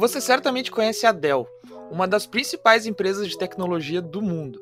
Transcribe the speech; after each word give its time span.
Você 0.00 0.18
certamente 0.18 0.70
conhece 0.70 1.04
a 1.04 1.12
Dell, 1.12 1.46
uma 1.90 2.08
das 2.08 2.24
principais 2.24 2.86
empresas 2.86 3.28
de 3.28 3.36
tecnologia 3.36 4.00
do 4.00 4.22
mundo. 4.22 4.58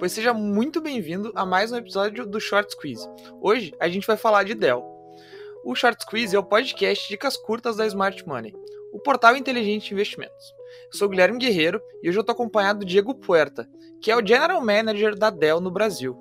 Pois 0.00 0.10
seja 0.10 0.34
muito 0.34 0.80
bem-vindo 0.80 1.30
a 1.36 1.46
mais 1.46 1.70
um 1.70 1.76
episódio 1.76 2.26
do 2.26 2.40
Short 2.40 2.72
Squeeze. 2.72 3.08
Hoje 3.40 3.72
a 3.78 3.88
gente 3.88 4.04
vai 4.04 4.16
falar 4.16 4.42
de 4.42 4.52
Dell. 4.52 4.84
O 5.64 5.76
Short 5.76 6.02
Squeeze 6.02 6.34
é 6.34 6.38
o 6.40 6.42
podcast 6.42 7.04
de 7.04 7.10
dicas 7.10 7.36
curtas 7.36 7.76
da 7.76 7.86
Smart 7.86 8.26
Money, 8.26 8.52
o 8.92 8.98
portal 8.98 9.36
inteligente 9.36 9.86
de 9.86 9.94
investimentos. 9.94 10.52
Eu 10.92 10.98
sou 10.98 11.08
Guilherme 11.08 11.38
Guerreiro 11.38 11.80
e 12.02 12.08
hoje 12.08 12.18
eu 12.18 12.22
estou 12.22 12.32
acompanhado 12.32 12.80
do 12.80 12.84
Diego 12.84 13.14
Puerta, 13.14 13.68
que 14.02 14.10
é 14.10 14.16
o 14.16 14.26
General 14.26 14.60
Manager 14.60 15.16
da 15.16 15.30
Dell 15.30 15.60
no 15.60 15.70
Brasil. 15.70 16.18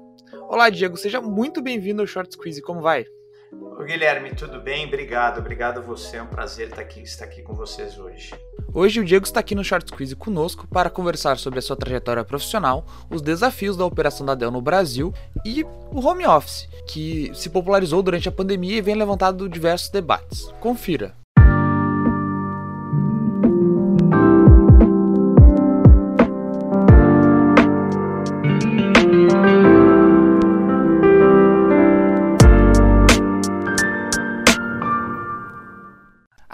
Olá, 0.47 0.70
Diego, 0.70 0.95
seja 0.95 1.20
muito 1.20 1.59
bem-vindo 1.59 2.04
ao 2.04 2.07
Short 2.07 2.31
Squeeze. 2.31 2.61
Como 2.61 2.81
vai? 2.81 3.04
Ô, 3.52 3.84
Guilherme, 3.84 4.36
tudo 4.36 4.61
bem? 4.61 4.86
Obrigado, 4.86 5.39
obrigado 5.39 5.79
a 5.79 5.82
você. 5.82 6.18
É 6.18 6.21
um 6.21 6.27
prazer 6.27 6.68
estar 6.68 6.82
aqui, 6.82 7.02
estar 7.02 7.25
aqui 7.25 7.41
com 7.41 7.54
vocês 7.54 7.97
hoje. 7.97 8.32
Hoje 8.71 9.00
o 9.00 9.05
Diego 9.05 9.25
está 9.25 9.39
aqui 9.39 9.55
no 9.55 9.64
Short 9.64 9.91
Quiz 9.91 10.14
conosco 10.14 10.68
para 10.68 10.89
conversar 10.89 11.37
sobre 11.39 11.57
a 11.57 11.61
sua 11.61 11.75
trajetória 11.75 12.24
profissional, 12.24 12.86
os 13.10 13.21
desafios 13.21 13.75
da 13.75 13.86
operação 13.86 14.25
da 14.25 14.36
Dell 14.36 14.51
no 14.51 14.61
Brasil 14.61 15.11
e 15.43 15.64
o 15.64 16.00
home 16.05 16.27
office, 16.27 16.69
que 16.88 17.32
se 17.33 17.50
popularizou 17.50 18.04
durante 18.04 18.29
a 18.29 18.32
pandemia 18.32 18.77
e 18.77 18.82
vem 18.82 18.96
levantado 18.96 19.50
diversos 19.50 19.89
debates. 19.89 20.52
Confira. 20.60 21.16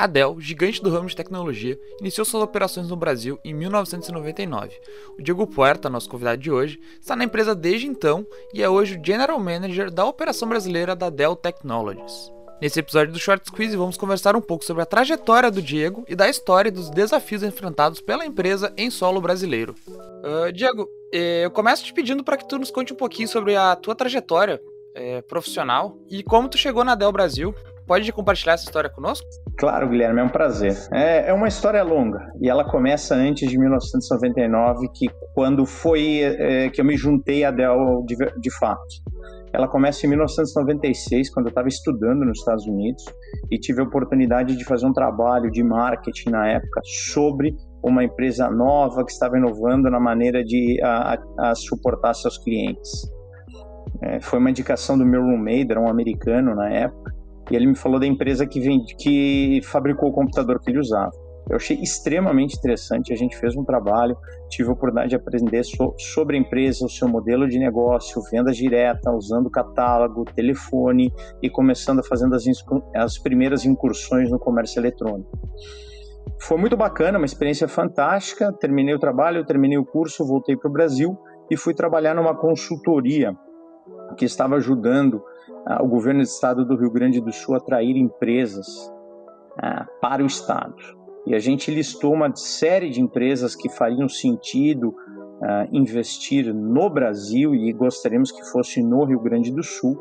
A 0.05 0.07
Dell, 0.07 0.39
gigante 0.39 0.83
do 0.83 0.91
ramo 0.91 1.09
de 1.09 1.15
tecnologia, 1.15 1.79
iniciou 1.99 2.23
suas 2.23 2.43
operações 2.43 2.87
no 2.87 2.95
Brasil 2.95 3.39
em 3.43 3.55
1999. 3.55 4.79
O 5.17 5.21
Diego 5.23 5.47
Puerta, 5.47 5.89
nosso 5.89 6.07
convidado 6.07 6.39
de 6.39 6.51
hoje, 6.51 6.79
está 7.01 7.15
na 7.15 7.23
empresa 7.23 7.55
desde 7.55 7.87
então 7.87 8.23
e 8.53 8.61
é 8.61 8.69
hoje 8.69 8.99
o 8.99 9.03
General 9.03 9.39
Manager 9.39 9.89
da 9.89 10.05
operação 10.05 10.47
brasileira 10.47 10.95
da 10.95 11.09
Dell 11.09 11.35
Technologies. 11.35 12.31
Nesse 12.61 12.79
episódio 12.79 13.13
do 13.13 13.19
Short 13.19 13.47
Squeeze, 13.47 13.75
vamos 13.75 13.97
conversar 13.97 14.35
um 14.35 14.41
pouco 14.41 14.63
sobre 14.63 14.83
a 14.83 14.85
trajetória 14.85 15.49
do 15.49 15.59
Diego 15.59 16.05
e 16.07 16.15
da 16.15 16.29
história 16.29 16.71
dos 16.71 16.91
desafios 16.91 17.41
enfrentados 17.41 17.99
pela 17.99 18.27
empresa 18.27 18.71
em 18.77 18.91
solo 18.91 19.19
brasileiro. 19.19 19.73
Uh, 19.87 20.53
Diego, 20.53 20.87
eh, 21.11 21.45
eu 21.45 21.49
começo 21.49 21.83
te 21.83 21.91
pedindo 21.91 22.23
para 22.23 22.37
que 22.37 22.47
tu 22.47 22.59
nos 22.59 22.69
conte 22.69 22.93
um 22.93 22.95
pouquinho 22.95 23.27
sobre 23.27 23.55
a 23.55 23.75
tua 23.75 23.95
trajetória 23.95 24.61
eh, 24.93 25.23
profissional 25.23 25.97
e 26.07 26.21
como 26.21 26.47
tu 26.47 26.59
chegou 26.59 26.83
na 26.83 26.93
Dell 26.93 27.11
Brasil 27.11 27.55
Pode 27.87 28.11
compartilhar 28.11 28.53
essa 28.53 28.63
história 28.63 28.89
conosco? 28.89 29.27
Claro, 29.57 29.87
Guilherme, 29.87 30.19
é 30.19 30.23
um 30.23 30.29
prazer. 30.29 30.75
É, 30.91 31.29
é 31.29 31.33
uma 31.33 31.47
história 31.47 31.83
longa 31.83 32.19
e 32.41 32.49
ela 32.49 32.63
começa 32.63 33.15
antes 33.15 33.49
de 33.49 33.57
1999, 33.57 34.89
que 34.93 35.07
quando 35.33 35.65
foi 35.65 36.21
é, 36.21 36.69
que 36.69 36.81
eu 36.81 36.85
me 36.85 36.97
juntei 36.97 37.43
a 37.43 37.51
Dell 37.51 38.03
de, 38.05 38.15
de 38.15 38.57
fato. 38.57 38.81
Ela 39.53 39.69
começa 39.69 40.05
em 40.05 40.09
1996, 40.09 41.29
quando 41.29 41.45
eu 41.45 41.49
estava 41.49 41.69
estudando 41.69 42.25
nos 42.25 42.39
Estados 42.39 42.65
Unidos 42.65 43.05
e 43.49 43.57
tive 43.57 43.79
a 43.79 43.83
oportunidade 43.83 44.57
de 44.57 44.65
fazer 44.65 44.85
um 44.85 44.91
trabalho 44.91 45.49
de 45.49 45.63
marketing 45.63 46.31
na 46.31 46.45
época 46.49 46.81
sobre 46.83 47.55
uma 47.81 48.03
empresa 48.03 48.49
nova 48.49 49.05
que 49.05 49.11
estava 49.11 49.37
inovando 49.37 49.89
na 49.89 49.99
maneira 49.99 50.43
de 50.43 50.81
a, 50.83 51.17
a, 51.39 51.55
suportar 51.55 52.13
seus 52.15 52.37
clientes. 52.37 53.09
É, 54.01 54.19
foi 54.19 54.39
uma 54.39 54.49
indicação 54.49 54.97
do 54.97 55.05
meu 55.05 55.21
roommate, 55.21 55.67
era 55.71 55.79
um 55.79 55.87
americano 55.87 56.53
na 56.53 56.69
época, 56.69 57.14
e 57.51 57.55
ele 57.55 57.67
me 57.67 57.75
falou 57.75 57.99
da 57.99 58.07
empresa 58.07 58.45
que, 58.45 58.59
vende, 58.59 58.95
que 58.95 59.61
fabricou 59.63 60.09
o 60.09 60.13
computador 60.13 60.59
que 60.59 60.71
ele 60.71 60.79
usava. 60.79 61.11
Eu 61.49 61.57
achei 61.57 61.77
extremamente 61.77 62.57
interessante. 62.57 63.13
A 63.13 63.15
gente 63.15 63.37
fez 63.37 63.55
um 63.55 63.63
trabalho, 63.63 64.17
tive 64.49 64.69
a 64.69 64.73
oportunidade 64.73 65.09
de 65.09 65.15
aprender 65.15 65.63
so, 65.63 65.93
sobre 65.97 66.37
a 66.37 66.39
empresa, 66.39 66.85
o 66.85 66.89
seu 66.89 67.07
modelo 67.07 67.47
de 67.47 67.59
negócio, 67.59 68.21
vendas 68.31 68.57
direta, 68.57 69.11
usando 69.11 69.49
catálogo, 69.49 70.25
telefone 70.25 71.13
e 71.41 71.49
começando 71.49 71.99
a 71.99 72.03
fazer 72.03 72.25
as, 72.33 72.45
as 72.95 73.19
primeiras 73.19 73.63
incursões 73.63 74.31
no 74.31 74.39
comércio 74.39 74.79
eletrônico. 74.79 75.29
Foi 76.41 76.57
muito 76.57 76.75
bacana, 76.75 77.19
uma 77.19 77.25
experiência 77.25 77.67
fantástica. 77.67 78.51
Terminei 78.53 78.95
o 78.95 78.99
trabalho, 78.99 79.45
terminei 79.45 79.77
o 79.77 79.85
curso, 79.85 80.25
voltei 80.25 80.57
para 80.57 80.69
o 80.69 80.73
Brasil 80.73 81.15
e 81.49 81.55
fui 81.55 81.75
trabalhar 81.75 82.15
numa 82.15 82.35
consultoria 82.35 83.35
que 84.17 84.25
estava 84.25 84.55
ajudando 84.55 85.21
o 85.81 85.87
governo 85.87 86.21
do 86.21 86.25
estado 86.25 86.65
do 86.65 86.75
Rio 86.75 86.91
Grande 86.91 87.19
do 87.19 87.31
Sul 87.31 87.55
atrair 87.55 87.97
empresas 87.97 88.67
ah, 89.61 89.85
para 89.99 90.23
o 90.23 90.27
estado. 90.27 90.75
E 91.25 91.33
a 91.33 91.39
gente 91.39 91.71
listou 91.71 92.13
uma 92.13 92.33
série 92.35 92.89
de 92.89 93.01
empresas 93.01 93.55
que 93.55 93.67
fariam 93.67 94.07
sentido 94.07 94.93
ah, 95.41 95.67
investir 95.71 96.53
no 96.53 96.89
Brasil 96.89 97.55
e 97.55 97.73
gostaríamos 97.73 98.31
que 98.31 98.43
fosse 98.51 98.83
no 98.83 99.05
Rio 99.05 99.19
Grande 99.19 99.51
do 99.51 99.63
Sul, 99.63 99.99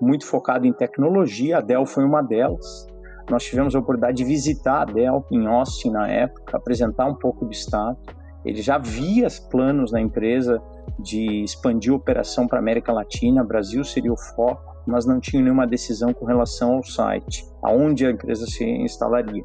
muito 0.00 0.26
focado 0.26 0.66
em 0.66 0.72
tecnologia. 0.72 1.58
A 1.58 1.60
Dell 1.60 1.86
foi 1.86 2.04
uma 2.04 2.20
delas. 2.20 2.86
Nós 3.30 3.44
tivemos 3.44 3.74
a 3.74 3.78
oportunidade 3.78 4.18
de 4.18 4.24
visitar 4.24 4.82
a 4.82 4.84
Dell 4.84 5.24
em 5.30 5.46
Austin 5.46 5.90
na 5.90 6.08
época, 6.08 6.56
apresentar 6.56 7.06
um 7.06 7.14
pouco 7.14 7.44
do 7.44 7.52
estado. 7.52 7.96
Ele 8.44 8.60
já 8.60 8.78
via 8.78 9.26
planos 9.50 9.90
na 9.90 10.00
empresa 10.00 10.62
de 10.98 11.42
expandir 11.42 11.92
a 11.92 11.96
operação 11.96 12.46
para 12.46 12.58
a 12.58 12.60
América 12.60 12.92
Latina, 12.92 13.42
Brasil 13.42 13.82
seria 13.82 14.12
o 14.12 14.16
foco 14.16 14.75
mas 14.86 15.06
não 15.06 15.20
tinham 15.20 15.42
nenhuma 15.42 15.66
decisão 15.66 16.12
com 16.12 16.24
relação 16.24 16.74
ao 16.74 16.84
site, 16.84 17.46
aonde 17.62 18.06
a 18.06 18.10
empresa 18.10 18.46
se 18.46 18.64
instalaria. 18.64 19.44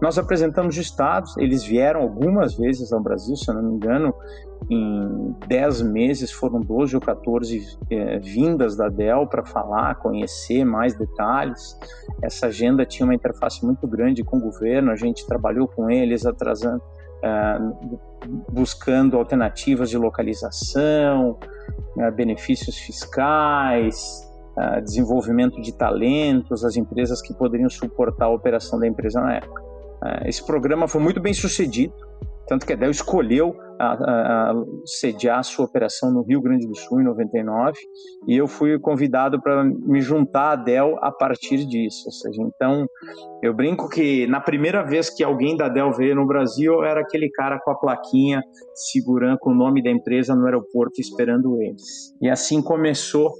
Nós 0.00 0.16
apresentamos 0.16 0.78
estados, 0.78 1.36
eles 1.36 1.62
vieram 1.62 2.00
algumas 2.00 2.54
vezes 2.54 2.90
ao 2.90 3.00
Brasil, 3.00 3.36
se 3.36 3.50
eu 3.50 3.54
não 3.54 3.62
me 3.62 3.74
engano, 3.74 4.14
em 4.70 5.34
10 5.46 5.82
meses 5.82 6.32
foram 6.32 6.60
12 6.60 6.94
ou 6.94 7.02
14 7.02 7.78
é, 7.90 8.18
vindas 8.18 8.76
da 8.76 8.88
Dell 8.88 9.26
para 9.26 9.44
falar, 9.44 9.96
conhecer 9.96 10.64
mais 10.64 10.94
detalhes. 10.94 11.78
Essa 12.22 12.46
agenda 12.46 12.86
tinha 12.86 13.04
uma 13.04 13.14
interface 13.14 13.64
muito 13.64 13.86
grande 13.86 14.24
com 14.24 14.38
o 14.38 14.40
governo, 14.40 14.90
a 14.90 14.96
gente 14.96 15.26
trabalhou 15.26 15.68
com 15.68 15.90
eles, 15.90 16.24
atrasando, 16.24 16.82
é, 17.22 17.58
buscando 18.50 19.18
alternativas 19.18 19.90
de 19.90 19.98
localização, 19.98 21.38
é, 21.98 22.10
benefícios 22.10 22.78
fiscais, 22.78 24.29
desenvolvimento 24.80 25.60
de 25.60 25.76
talentos, 25.76 26.64
as 26.64 26.76
empresas 26.76 27.22
que 27.22 27.34
poderiam 27.34 27.68
suportar 27.68 28.26
a 28.26 28.30
operação 28.30 28.78
da 28.78 28.86
empresa 28.86 29.20
na 29.20 29.34
época. 29.36 29.62
Uh, 30.02 30.26
esse 30.26 30.44
programa 30.44 30.88
foi 30.88 31.00
muito 31.00 31.20
bem 31.20 31.34
sucedido, 31.34 31.94
tanto 32.50 32.66
que 32.66 32.72
a 32.72 32.76
Dell 32.76 32.90
escolheu 32.90 33.54
a, 33.78 33.92
a, 33.92 34.50
a 34.50 34.54
sediar 34.84 35.38
a 35.38 35.42
sua 35.42 35.66
operação 35.66 36.10
no 36.10 36.22
Rio 36.22 36.40
Grande 36.40 36.66
do 36.66 36.74
Sul 36.74 37.00
em 37.00 37.04
99 37.04 37.78
e 38.26 38.36
eu 38.36 38.48
fui 38.48 38.76
convidado 38.78 39.40
para 39.40 39.62
me 39.62 40.00
juntar 40.00 40.50
à 40.50 40.56
Dell 40.56 40.96
a 41.00 41.12
partir 41.12 41.64
disso. 41.64 42.02
Ou 42.06 42.12
seja, 42.12 42.42
então 42.42 42.86
eu 43.40 43.54
brinco 43.54 43.88
que 43.88 44.26
na 44.26 44.40
primeira 44.40 44.82
vez 44.82 45.08
que 45.08 45.22
alguém 45.22 45.56
da 45.56 45.68
Dell 45.68 45.92
veio 45.92 46.16
no 46.16 46.26
Brasil 46.26 46.72
eu 46.72 46.84
era 46.84 47.02
aquele 47.02 47.30
cara 47.30 47.58
com 47.60 47.70
a 47.70 47.78
plaquinha 47.78 48.42
segurando 48.74 49.38
com 49.38 49.50
o 49.50 49.54
nome 49.54 49.80
da 49.80 49.90
empresa 49.90 50.34
no 50.34 50.44
aeroporto 50.44 51.00
esperando 51.00 51.62
eles. 51.62 52.12
E 52.20 52.28
assim 52.28 52.60
começou 52.60 53.30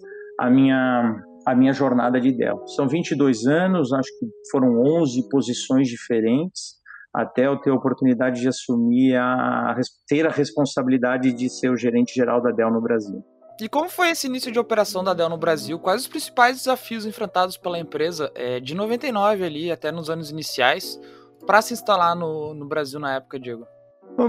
a 0.40 0.48
minha 0.50 1.14
a 1.46 1.54
minha 1.54 1.72
jornada 1.72 2.20
de 2.20 2.32
Dell. 2.32 2.66
São 2.76 2.86
22 2.86 3.46
anos, 3.46 3.92
acho 3.92 4.08
que 4.18 4.26
foram 4.50 4.82
11 5.00 5.28
posições 5.28 5.88
diferentes 5.88 6.80
até 7.12 7.46
eu 7.46 7.60
ter 7.60 7.70
a 7.70 7.74
oportunidade 7.74 8.40
de 8.40 8.48
assumir 8.48 9.16
a 9.16 9.74
ter 10.06 10.26
a 10.26 10.30
responsabilidade 10.30 11.32
de 11.32 11.48
ser 11.48 11.70
o 11.70 11.76
gerente 11.76 12.14
geral 12.14 12.40
da 12.40 12.50
Dell 12.50 12.70
no 12.70 12.80
Brasil. 12.80 13.24
E 13.60 13.68
como 13.68 13.90
foi 13.90 14.10
esse 14.10 14.26
início 14.26 14.50
de 14.50 14.58
operação 14.58 15.02
da 15.04 15.12
Dell 15.12 15.28
no 15.28 15.36
Brasil? 15.36 15.78
Quais 15.78 16.02
os 16.02 16.08
principais 16.08 16.56
desafios 16.56 17.04
enfrentados 17.04 17.56
pela 17.56 17.78
empresa 17.78 18.30
é, 18.34 18.60
de 18.60 18.74
99 18.74 19.44
ali 19.44 19.70
até 19.72 19.90
nos 19.90 20.08
anos 20.08 20.30
iniciais 20.30 21.00
para 21.46 21.60
se 21.60 21.74
instalar 21.74 22.14
no, 22.14 22.54
no 22.54 22.66
Brasil 22.66 23.00
na 23.00 23.16
época, 23.16 23.38
Diego? 23.38 23.66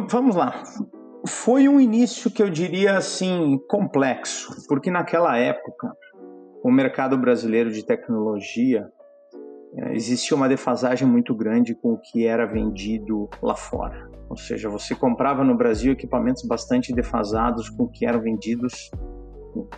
Vamos 0.09 0.35
lá. 0.35 0.63
Foi 1.27 1.69
um 1.69 1.80
início 1.80 2.31
que 2.31 2.41
eu 2.41 2.50
diria 2.50 2.97
assim 2.97 3.59
complexo, 3.69 4.65
porque 4.68 4.89
naquela 4.89 5.38
época 5.38 5.95
o 6.63 6.71
mercado 6.71 7.17
brasileiro 7.17 7.71
de 7.71 7.83
tecnologia 7.83 8.91
é, 9.75 9.93
existia 9.93 10.35
uma 10.35 10.49
defasagem 10.49 11.07
muito 11.07 11.33
grande 11.33 11.73
com 11.73 11.93
o 11.93 11.97
que 11.97 12.25
era 12.25 12.45
vendido 12.45 13.29
lá 13.41 13.55
fora. 13.55 14.09
Ou 14.29 14.37
seja, 14.37 14.69
você 14.69 14.95
comprava 14.95 15.43
no 15.43 15.55
Brasil 15.55 15.91
equipamentos 15.91 16.43
bastante 16.43 16.93
defasados 16.93 17.69
com 17.69 17.83
o 17.83 17.89
que 17.89 18.05
eram 18.05 18.21
vendidos 18.21 18.91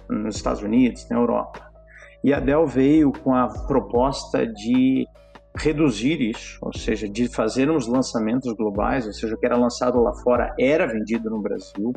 nos 0.10 0.36
Estados 0.36 0.62
Unidos, 0.62 1.08
na 1.10 1.18
Europa. 1.18 1.72
E 2.24 2.34
a 2.34 2.40
Dell 2.40 2.66
veio 2.66 3.12
com 3.12 3.34
a 3.34 3.48
proposta 3.68 4.46
de 4.46 5.08
reduzir 5.56 6.20
isso, 6.20 6.58
ou 6.62 6.74
seja, 6.74 7.08
de 7.08 7.28
fazermos 7.28 7.88
lançamentos 7.88 8.52
globais, 8.54 9.06
ou 9.06 9.14
seja, 9.14 9.36
o 9.36 9.38
que 9.38 9.46
era 9.46 9.56
lançado 9.56 10.02
lá 10.02 10.12
fora 10.16 10.54
era 10.60 10.88
vendido 10.88 11.30
no 11.30 11.42
Brasil. 11.42 11.94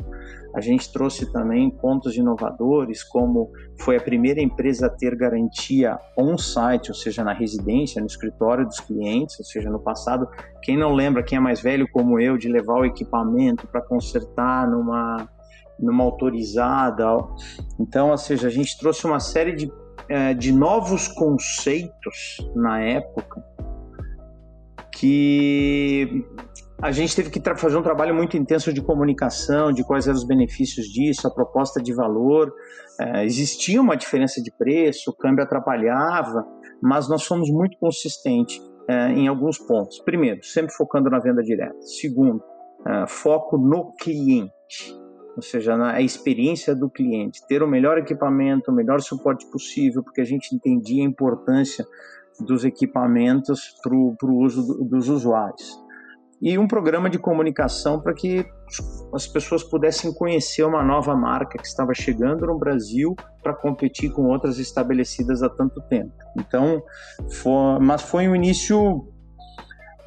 A 0.55 0.61
gente 0.61 0.91
trouxe 0.91 1.31
também 1.31 1.69
pontos 1.69 2.15
inovadores, 2.15 3.03
como 3.03 3.51
foi 3.81 3.97
a 3.97 4.01
primeira 4.01 4.41
empresa 4.41 4.85
a 4.85 4.89
ter 4.89 5.15
garantia 5.15 5.97
on-site, 6.17 6.89
ou 6.89 6.95
seja, 6.95 7.23
na 7.23 7.33
residência, 7.33 7.99
no 7.99 8.07
escritório 8.07 8.65
dos 8.65 8.79
clientes, 8.79 9.39
ou 9.39 9.45
seja, 9.45 9.69
no 9.69 9.79
passado, 9.79 10.27
quem 10.61 10.77
não 10.77 10.93
lembra, 10.93 11.23
quem 11.23 11.37
é 11.37 11.41
mais 11.41 11.59
velho 11.59 11.87
como 11.91 12.19
eu, 12.19 12.37
de 12.37 12.47
levar 12.47 12.79
o 12.79 12.85
equipamento 12.85 13.67
para 13.67 13.81
consertar 13.81 14.69
numa 14.69 15.27
numa 15.79 16.03
autorizada. 16.03 17.05
Então, 17.79 18.09
ou 18.09 18.17
seja, 18.17 18.47
a 18.47 18.49
gente 18.49 18.75
trouxe 18.79 19.05
uma 19.05 19.19
série 19.19 19.53
de 19.53 19.71
é, 20.09 20.33
de 20.33 20.51
novos 20.51 21.07
conceitos 21.07 22.37
na 22.55 22.81
época 22.81 23.43
que 24.93 26.25
a 26.81 26.91
gente 26.91 27.15
teve 27.15 27.29
que 27.29 27.41
fazer 27.55 27.77
um 27.77 27.81
trabalho 27.81 28.13
muito 28.15 28.37
intenso 28.37 28.71
de 28.71 28.81
comunicação, 28.81 29.71
de 29.71 29.83
quais 29.83 30.07
eram 30.07 30.17
os 30.17 30.25
benefícios 30.25 30.87
disso, 30.87 31.27
a 31.27 31.31
proposta 31.31 31.81
de 31.81 31.93
valor. 31.93 32.53
É, 32.99 33.25
existia 33.25 33.81
uma 33.81 33.95
diferença 33.95 34.41
de 34.41 34.51
preço, 34.51 35.11
o 35.11 35.15
câmbio 35.15 35.43
atrapalhava, 35.43 36.45
mas 36.81 37.09
nós 37.09 37.23
fomos 37.23 37.49
muito 37.49 37.77
consistentes 37.79 38.59
é, 38.87 39.09
em 39.09 39.27
alguns 39.27 39.57
pontos. 39.57 39.99
Primeiro, 39.99 40.43
sempre 40.43 40.73
focando 40.73 41.09
na 41.09 41.19
venda 41.19 41.41
direta. 41.43 41.79
Segundo, 41.81 42.43
é, 42.87 43.07
foco 43.07 43.57
no 43.57 43.93
cliente 43.95 44.51
ou 45.37 45.43
seja, 45.43 45.77
na 45.77 46.01
experiência 46.01 46.75
do 46.75 46.89
cliente, 46.89 47.45
ter 47.47 47.61
o 47.61 47.67
melhor 47.67 47.99
equipamento, 47.99 48.71
o 48.71 48.73
melhor 48.73 48.99
suporte 49.01 49.45
possível, 49.51 50.01
porque 50.03 50.19
a 50.19 50.25
gente 50.25 50.53
entendia 50.53 51.03
a 51.03 51.07
importância 51.07 51.85
dos 52.39 52.65
equipamentos 52.65 53.75
para 53.83 53.93
o 53.95 54.35
uso 54.35 54.65
do, 54.65 54.83
dos 54.83 55.07
usuários. 55.09 55.79
E 56.41 56.57
um 56.57 56.67
programa 56.67 57.07
de 57.07 57.19
comunicação 57.19 58.01
para 58.01 58.15
que 58.15 58.45
as 59.13 59.27
pessoas 59.27 59.63
pudessem 59.63 60.11
conhecer 60.11 60.63
uma 60.63 60.83
nova 60.83 61.15
marca 61.15 61.57
que 61.57 61.67
estava 61.67 61.93
chegando 61.93 62.47
no 62.47 62.57
Brasil 62.57 63.15
para 63.43 63.53
competir 63.53 64.11
com 64.11 64.23
outras 64.23 64.57
estabelecidas 64.57 65.43
há 65.43 65.49
tanto 65.49 65.79
tempo. 65.83 66.13
Então, 66.37 66.81
foi, 67.41 67.79
mas 67.79 68.01
foi 68.01 68.27
um 68.27 68.35
início 68.35 69.07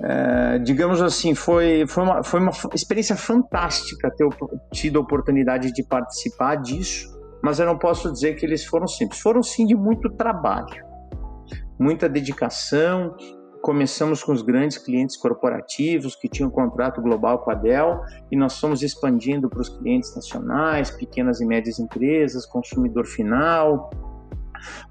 é, 0.03 0.59
digamos 0.59 1.03
assim, 1.03 1.35
foi, 1.35 1.85
foi, 1.87 2.03
uma, 2.03 2.23
foi 2.23 2.41
uma 2.41 2.53
experiência 2.75 3.17
fantástica 3.17 4.11
ter 4.11 4.27
tido 4.73 4.99
a 4.99 5.03
oportunidade 5.03 5.73
de 5.73 5.83
participar 5.83 6.57
disso, 6.57 7.07
mas 7.43 7.61
eu 7.61 7.67
não 7.67 7.77
posso 7.77 8.11
dizer 8.11 8.35
que 8.35 8.47
eles 8.47 8.65
foram 8.65 8.87
simples. 8.87 9.21
Foram 9.21 9.43
sim 9.43 9.67
de 9.67 9.75
muito 9.75 10.09
trabalho, 10.11 10.85
muita 11.79 12.09
dedicação. 12.09 13.15
Começamos 13.63 14.25
com 14.25 14.33
os 14.33 14.41
grandes 14.41 14.79
clientes 14.79 15.19
corporativos 15.19 16.17
que 16.17 16.31
tinham 16.31 16.49
contrato 16.49 17.03
global 17.03 17.41
com 17.41 17.51
a 17.51 17.55
Dell 17.55 18.01
e 18.33 18.37
nós 18.37 18.59
fomos 18.59 18.83
expandindo 18.83 19.51
para 19.51 19.61
os 19.61 19.69
clientes 19.69 20.17
nacionais, 20.17 20.91
pequenas 20.91 21.43
e 21.43 21.47
médias 21.47 21.79
empresas, 21.79 22.47
consumidor 22.47 23.05
final, 23.05 23.91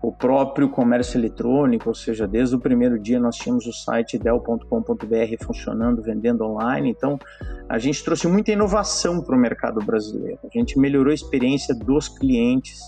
o 0.02 0.12
próprio 0.12 0.70
comércio 0.70 1.18
eletrônico, 1.18 1.90
ou 1.90 1.96
seja, 1.96 2.28
desde 2.28 2.56
o 2.56 2.60
primeiro 2.60 3.00
dia 3.00 3.20
nós 3.20 3.36
tínhamos 3.36 3.66
o 3.66 3.74
site 3.74 4.18
del.com.br 4.18 5.44
funcionando, 5.44 6.02
vendendo 6.02 6.44
online. 6.44 6.90
Então, 6.90 7.18
a 7.68 7.78
gente 7.78 8.04
trouxe 8.04 8.28
muita 8.28 8.52
inovação 8.52 9.22
para 9.22 9.36
o 9.36 9.40
mercado 9.40 9.80
brasileiro. 9.82 10.40
A 10.44 10.58
gente 10.58 10.80
melhorou 10.80 11.12
a 11.12 11.16
experiência 11.16 11.76
dos 11.76 12.08
clientes 12.08 12.80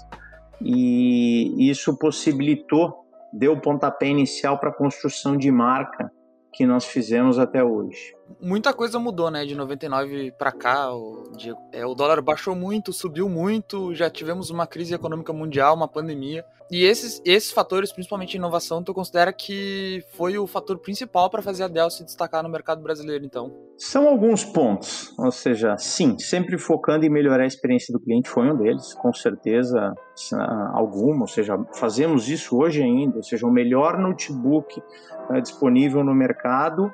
e 0.60 1.70
isso 1.70 1.98
possibilitou, 1.98 3.06
deu 3.34 3.54
o 3.54 3.62
pontapé 3.62 4.08
inicial 4.08 4.60
para 4.60 4.70
a 4.70 4.74
construção 4.74 5.36
de 5.36 5.52
marca 5.52 6.12
que 6.54 6.66
nós 6.66 6.86
fizemos 6.86 7.40
até 7.40 7.64
hoje. 7.64 8.14
Muita 8.40 8.74
coisa 8.74 9.00
mudou, 9.00 9.30
né? 9.32 9.46
De 9.46 9.56
99 9.56 10.32
para 10.38 10.52
cá, 10.52 10.94
o, 10.94 11.32
de, 11.36 11.54
é, 11.72 11.86
o 11.86 11.94
dólar 11.94 12.22
baixou 12.22 12.56
muito, 12.56 12.94
subiu 12.94 13.28
muito, 13.28 13.94
já 13.94 14.10
tivemos 14.10 14.50
uma 14.50 14.68
crise 14.68 14.94
econômica 14.94 15.34
mundial, 15.34 15.76
uma 15.76 15.88
pandemia. 15.88 16.46
E 16.72 16.86
esses, 16.86 17.22
esses 17.26 17.52
fatores, 17.52 17.92
principalmente 17.92 18.38
inovação, 18.38 18.82
tu 18.82 18.94
considera 18.94 19.34
que 19.34 20.02
foi 20.14 20.38
o 20.38 20.48
fator 20.48 20.78
principal 20.78 21.30
para 21.30 21.42
fazer 21.42 21.64
a 21.64 21.68
Dell 21.68 21.90
se 21.90 22.06
destacar 22.06 22.42
no 22.42 22.48
mercado 22.48 22.82
brasileiro, 22.82 23.26
então? 23.26 23.52
São 23.78 24.08
alguns 24.08 24.46
pontos, 24.46 25.14
ou 25.20 25.32
seja, 25.32 25.76
sim, 25.78 26.18
sempre 26.18 26.58
focando 26.58 27.06
em 27.06 27.10
melhorar 27.10 27.44
a 27.44 27.48
experiência 27.48 27.92
do 27.92 28.00
cliente 28.00 28.30
foi 28.30 28.50
um 28.50 28.56
deles, 28.56 28.94
com 28.94 29.12
certeza 29.14 29.94
alguma, 30.74 31.24
ou 31.24 31.28
seja, 31.28 31.58
fazemos 31.74 32.30
isso 32.30 32.58
hoje 32.58 32.82
ainda, 32.82 33.18
ou 33.18 33.24
seja, 33.24 33.46
o 33.46 33.52
melhor 33.52 33.98
notebook 33.98 34.82
é, 35.32 35.42
disponível 35.42 36.06
no 36.06 36.16
mercado 36.16 36.94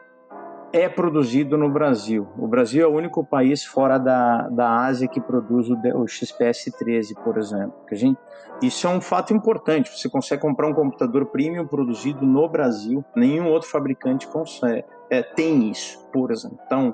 é 0.72 0.90
produzido 0.90 1.58
no 1.58 1.70
Brasil. 1.70 2.28
O 2.38 2.48
Brasil 2.48 2.84
é 2.84 2.88
o 2.88 2.94
único 2.94 3.24
país 3.26 3.64
fora 3.64 3.98
da, 3.98 4.50
da 4.50 4.86
Ásia 4.86 5.08
que 5.08 5.22
produz 5.22 5.70
o, 5.70 5.78
o 5.96 6.08
XPS 6.08 6.72
13, 6.78 7.16
por 7.16 7.38
exemplo. 7.38 7.74
Que 7.88 7.96
a 7.96 7.98
gente, 7.98 8.20
isso 8.62 8.86
é 8.88 8.90
um 8.90 9.02
fato 9.02 9.34
importante. 9.34 9.90
Você 9.90 10.10
consegue 10.10 10.42
comprar 10.42 10.68
um 10.68 10.74
computador 10.74 11.26
premium 11.28 11.66
produzido 11.66 12.26
no 12.26 12.48
Brasil. 12.50 13.04
Nenhum 13.16 13.48
outro 13.48 13.70
fabricante 13.70 14.28
consegue, 14.28 14.86
é, 15.10 15.22
tem 15.22 15.70
isso, 15.70 16.06
por 16.12 16.32
exemplo. 16.32 16.60
Então, 16.66 16.94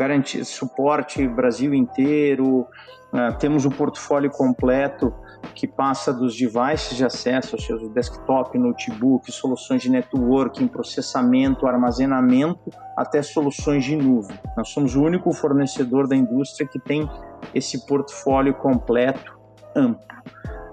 garantia, 0.00 0.42
suporte 0.46 1.28
Brasil 1.28 1.74
inteiro, 1.74 2.60
uh, 3.12 3.36
temos 3.38 3.66
o 3.66 3.70
portfólio 3.70 4.30
completo 4.30 5.12
que 5.54 5.68
passa 5.68 6.10
dos 6.10 6.34
devices 6.34 6.96
de 6.96 7.04
acesso, 7.04 7.54
ou 7.56 7.60
seja, 7.60 7.88
desktop, 7.90 8.58
notebook, 8.58 9.30
soluções 9.30 9.82
de 9.82 9.90
networking, 9.90 10.68
processamento, 10.68 11.66
armazenamento, 11.66 12.70
até 12.96 13.20
soluções 13.20 13.84
de 13.84 13.94
nuvem. 13.94 14.38
Nós 14.56 14.70
somos 14.70 14.96
o 14.96 15.02
único 15.02 15.32
fornecedor 15.34 16.08
da 16.08 16.16
indústria 16.16 16.66
que 16.66 16.78
tem 16.78 17.06
esse 17.54 17.86
portfólio 17.86 18.54
completo, 18.54 19.38
amplo. 19.76 20.08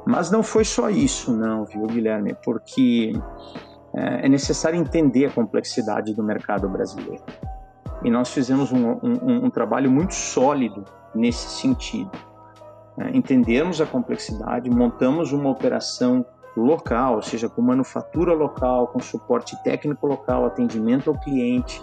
Mas 0.06 0.31
não 0.31 0.41
foi 0.41 0.63
só 0.63 0.89
isso, 0.89 1.35
não, 1.35 1.65
viu, 1.65 1.85
Guilherme? 1.85 2.33
Porque 2.45 3.12
é, 3.94 4.25
é 4.25 4.29
necessário 4.29 4.79
entender 4.79 5.25
a 5.25 5.31
complexidade 5.31 6.13
do 6.13 6.24
mercado 6.24 6.69
brasileiro. 6.69 7.24
E 8.04 8.10
nós 8.10 8.30
fizemos 8.30 8.72
um, 8.72 8.92
um, 9.02 9.46
um 9.46 9.50
trabalho 9.50 9.90
muito 9.90 10.14
sólido 10.14 10.84
nesse 11.16 11.50
sentido 11.50 12.12
né, 12.98 13.12
entendermos 13.14 13.80
a 13.80 13.86
complexidade, 13.86 14.70
montamos 14.70 15.32
uma 15.32 15.50
operação 15.50 16.26
local, 16.56 17.18
ou 17.18 17.22
seja, 17.22 17.48
com 17.48 17.62
manufatura 17.62 18.34
local, 18.34 18.88
com 18.88 19.00
suporte 19.00 19.56
técnico 19.64 20.08
local, 20.08 20.46
atendimento 20.46 21.12
ao 21.12 21.20
cliente. 21.20 21.80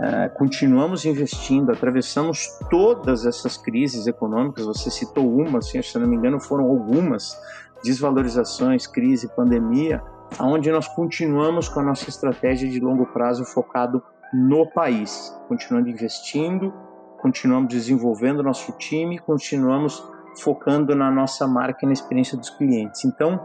Uh, 0.00 0.36
continuamos 0.36 1.04
investindo, 1.04 1.70
atravessamos 1.70 2.48
todas 2.68 3.24
essas 3.24 3.56
crises 3.56 4.08
econômicas. 4.08 4.66
Você 4.66 4.90
citou 4.90 5.32
uma, 5.32 5.58
assim, 5.58 5.80
se 5.80 5.96
não 5.98 6.08
me 6.08 6.16
engano, 6.16 6.40
foram 6.40 6.64
algumas 6.64 7.36
desvalorizações, 7.84 8.86
crise, 8.86 9.28
pandemia, 9.28 10.02
aonde 10.36 10.70
nós 10.70 10.88
continuamos 10.88 11.68
com 11.68 11.80
a 11.80 11.84
nossa 11.84 12.08
estratégia 12.08 12.68
de 12.68 12.80
longo 12.80 13.06
prazo 13.06 13.44
focado 13.44 14.02
no 14.32 14.66
país, 14.66 15.34
continuando 15.48 15.88
investindo, 15.88 16.72
continuamos 17.18 17.68
desenvolvendo 17.68 18.42
nosso 18.42 18.72
time, 18.72 19.18
continuamos 19.18 20.02
focando 20.40 20.94
na 20.94 21.10
nossa 21.10 21.46
marca 21.46 21.80
e 21.82 21.86
na 21.86 21.92
experiência 21.92 22.36
dos 22.36 22.50
clientes. 22.50 23.04
Então, 23.04 23.40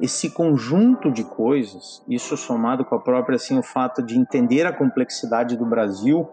esse 0.00 0.30
conjunto 0.30 1.10
de 1.10 1.24
coisas, 1.24 2.02
isso 2.08 2.36
somado 2.36 2.84
com 2.84 2.94
a 2.94 3.00
própria 3.00 3.36
assim 3.36 3.58
o 3.58 3.62
fato 3.62 4.02
de 4.02 4.18
entender 4.18 4.66
a 4.66 4.72
complexidade 4.72 5.56
do 5.56 5.66
Brasil, 5.66 6.28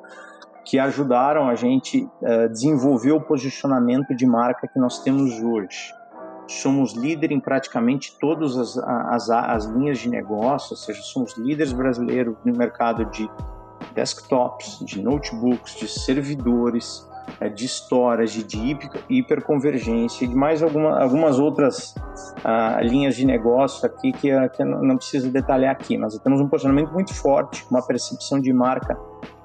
que 0.65 0.77
ajudaram 0.77 1.47
a 1.49 1.55
gente 1.55 2.07
uh, 2.21 2.49
desenvolver 2.49 3.11
o 3.11 3.21
posicionamento 3.21 4.15
de 4.15 4.25
marca 4.25 4.67
que 4.67 4.77
nós 4.77 5.01
temos 5.01 5.41
hoje. 5.41 5.93
Somos 6.49 6.93
líder 6.93 7.31
em 7.31 7.39
praticamente 7.39 8.17
todas 8.19 8.57
as, 8.57 8.75
as, 8.77 9.29
as 9.29 9.65
linhas 9.65 9.99
de 9.99 10.09
negócio, 10.09 10.71
ou 10.71 10.77
seja, 10.77 10.99
somos 11.03 11.37
líderes 11.37 11.71
brasileiros 11.71 12.35
no 12.43 12.57
mercado 12.57 13.05
de 13.05 13.29
desktops, 13.93 14.79
de 14.83 14.99
notebooks, 14.99 15.75
de 15.75 15.87
servidores, 15.87 17.07
é, 17.39 17.49
de 17.49 17.65
storage, 17.65 18.43
de 18.43 18.77
hiperconvergência 19.07 20.25
e 20.25 20.27
de 20.27 20.35
mais 20.35 20.63
alguma, 20.63 20.99
algumas 20.99 21.37
outras 21.37 21.93
uh, 22.39 22.81
linhas 22.81 23.15
de 23.15 23.25
negócio 23.25 23.85
aqui 23.85 24.11
que, 24.11 24.33
uh, 24.33 24.49
que 24.49 24.63
não 24.63 24.97
preciso 24.97 25.29
detalhar 25.29 25.71
aqui. 25.71 25.97
Nós 25.97 26.17
temos 26.17 26.41
um 26.41 26.47
posicionamento 26.47 26.91
muito 26.91 27.13
forte, 27.13 27.63
uma 27.69 27.85
percepção 27.85 28.39
de 28.39 28.51
marca 28.51 28.97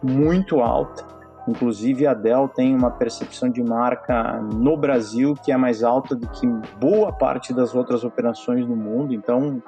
muito 0.02 0.60
alta. 0.60 1.13
Inclusive 1.46 2.06
a 2.06 2.14
Dell 2.14 2.48
tem 2.48 2.74
uma 2.74 2.90
percepção 2.90 3.50
de 3.50 3.62
marca 3.62 4.40
no 4.40 4.76
Brasil 4.76 5.34
que 5.34 5.52
é 5.52 5.56
mais 5.56 5.82
alta 5.82 6.14
do 6.14 6.26
que 6.28 6.46
boa 6.78 7.12
parte 7.12 7.52
das 7.52 7.74
outras 7.74 8.02
operações 8.04 8.66
no 8.66 8.74
mundo. 8.74 9.12
Então, 9.12 9.62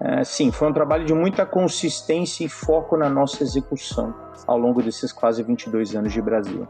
é, 0.00 0.24
sim, 0.24 0.50
foi 0.50 0.68
um 0.68 0.72
trabalho 0.72 1.04
de 1.04 1.14
muita 1.14 1.46
consistência 1.46 2.44
e 2.44 2.48
foco 2.48 2.96
na 2.96 3.08
nossa 3.08 3.42
execução 3.42 4.14
ao 4.46 4.58
longo 4.58 4.82
desses 4.82 5.12
quase 5.12 5.42
22 5.42 5.94
anos 5.94 6.12
de 6.12 6.22
Brasil. 6.22 6.66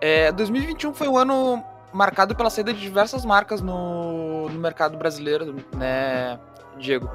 É, 0.00 0.32
2021 0.32 0.94
foi 0.94 1.08
um 1.08 1.16
ano 1.16 1.62
marcado 1.92 2.34
pela 2.34 2.50
saída 2.50 2.72
de 2.72 2.80
diversas 2.80 3.24
marcas 3.24 3.60
no, 3.60 4.48
no 4.48 4.58
mercado 4.58 4.96
brasileiro, 4.96 5.54
né? 5.76 6.38
Diego. 6.78 7.10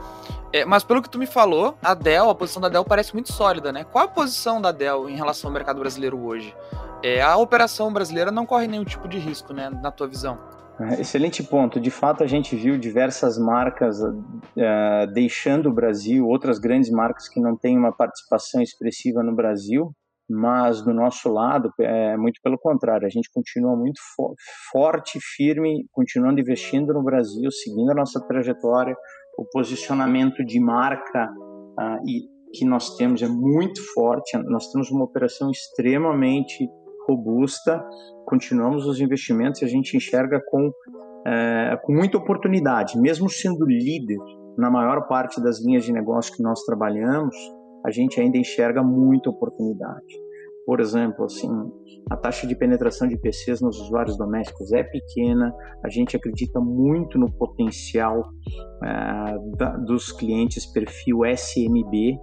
É, 0.53 0.63
mas 0.63 0.83
pelo 0.83 1.01
que 1.01 1.09
tu 1.09 1.17
me 1.17 1.25
falou, 1.25 1.77
a 1.83 1.93
Dell, 1.93 2.29
a 2.29 2.35
posição 2.35 2.61
da 2.61 2.69
Dell 2.69 2.85
parece 2.85 3.13
muito 3.13 3.31
sólida, 3.33 3.71
né? 3.71 3.83
Qual 3.83 4.05
a 4.05 4.07
posição 4.07 4.61
da 4.61 4.71
Dell 4.71 5.09
em 5.09 5.15
relação 5.15 5.49
ao 5.49 5.53
mercado 5.53 5.79
brasileiro 5.79 6.17
hoje? 6.23 6.55
É, 7.03 7.21
a 7.21 7.35
operação 7.37 7.91
brasileira 7.91 8.31
não 8.31 8.45
corre 8.45 8.67
nenhum 8.67 8.85
tipo 8.85 9.07
de 9.07 9.19
risco, 9.19 9.53
né, 9.53 9.69
na 9.69 9.91
tua 9.91 10.07
visão? 10.07 10.39
É, 10.79 11.01
excelente 11.01 11.43
ponto. 11.43 11.79
De 11.79 11.91
fato, 11.91 12.23
a 12.23 12.27
gente 12.27 12.55
viu 12.55 12.77
diversas 12.77 13.37
marcas 13.37 14.01
uh, 14.01 15.13
deixando 15.13 15.69
o 15.69 15.73
Brasil, 15.73 16.27
outras 16.27 16.59
grandes 16.59 16.89
marcas 16.89 17.29
que 17.29 17.39
não 17.39 17.55
têm 17.55 17.77
uma 17.77 17.95
participação 17.95 18.61
expressiva 18.61 19.23
no 19.23 19.35
Brasil, 19.35 19.91
mas 20.29 20.81
do 20.81 20.93
nosso 20.93 21.29
lado, 21.29 21.71
é 21.79 22.17
muito 22.17 22.39
pelo 22.43 22.57
contrário, 22.57 23.05
a 23.05 23.09
gente 23.09 23.29
continua 23.31 23.75
muito 23.75 23.99
fo 24.15 24.33
forte, 24.71 25.19
firme, 25.21 25.85
continuando 25.91 26.41
investindo 26.41 26.93
no 26.93 27.03
Brasil, 27.03 27.49
seguindo 27.51 27.91
a 27.91 27.95
nossa 27.95 28.19
trajetória, 28.27 28.95
o 29.37 29.45
posicionamento 29.45 30.43
de 30.45 30.59
marca 30.59 31.29
uh, 31.79 32.09
e, 32.09 32.35
que 32.53 32.65
nós 32.65 32.95
temos 32.95 33.21
é 33.21 33.27
muito 33.27 33.81
forte, 33.93 34.37
nós 34.37 34.71
temos 34.71 34.89
uma 34.89 35.03
operação 35.03 35.51
extremamente 35.51 36.69
robusta, 37.07 37.85
continuamos 38.25 38.85
os 38.85 38.99
investimentos 38.99 39.61
e 39.61 39.65
a 39.65 39.67
gente 39.67 39.95
enxerga 39.95 40.41
com, 40.47 40.71
é, 41.27 41.77
com 41.83 41.93
muita 41.93 42.17
oportunidade, 42.17 42.99
mesmo 42.99 43.29
sendo 43.29 43.65
líder 43.65 44.17
na 44.57 44.71
maior 44.71 45.07
parte 45.07 45.41
das 45.41 45.63
linhas 45.63 45.83
de 45.83 45.91
negócio 45.91 46.33
que 46.33 46.41
nós 46.41 46.61
trabalhamos, 46.63 47.35
a 47.85 47.91
gente 47.91 48.19
ainda 48.19 48.37
enxerga 48.37 48.81
muita 48.81 49.29
oportunidade. 49.29 50.24
Por 50.65 50.79
exemplo, 50.79 51.25
assim, 51.25 51.49
a 52.09 52.17
taxa 52.17 52.47
de 52.47 52.55
penetração 52.55 53.07
de 53.07 53.17
PCs 53.17 53.61
nos 53.61 53.79
usuários 53.79 54.17
domésticos 54.17 54.71
é 54.73 54.83
pequena, 54.83 55.53
a 55.83 55.89
gente 55.89 56.15
acredita 56.15 56.59
muito 56.59 57.19
no 57.19 57.31
potencial 57.31 58.23
é, 58.83 59.57
da, 59.57 59.77
dos 59.77 60.11
clientes 60.11 60.65
perfil 60.65 61.23
SMB, 61.25 62.17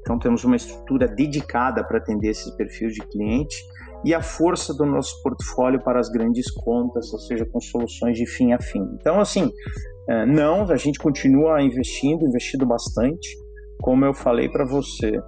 então 0.00 0.18
temos 0.18 0.44
uma 0.44 0.56
estrutura 0.56 1.08
dedicada 1.08 1.84
para 1.84 1.98
atender 1.98 2.28
esse 2.30 2.56
perfil 2.56 2.88
de 2.88 3.00
cliente 3.00 3.56
e 4.04 4.14
a 4.14 4.22
força 4.22 4.72
do 4.72 4.86
nosso 4.86 5.20
portfólio 5.22 5.82
para 5.82 5.98
as 5.98 6.08
grandes 6.08 6.50
contas, 6.50 7.12
ou 7.12 7.18
seja, 7.18 7.44
com 7.44 7.60
soluções 7.60 8.16
de 8.16 8.26
fim 8.26 8.52
a 8.52 8.60
fim. 8.60 8.82
Então, 8.94 9.20
assim, 9.20 9.52
é, 10.08 10.24
não, 10.24 10.62
a 10.70 10.76
gente 10.76 10.98
continua 10.98 11.60
investindo, 11.60 12.24
investindo 12.24 12.64
bastante. 12.64 13.28
Como 13.82 14.04
eu 14.04 14.14
falei 14.14 14.48
para 14.48 14.64
você, 14.64 15.20